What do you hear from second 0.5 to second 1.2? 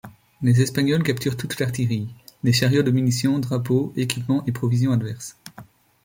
Espagnols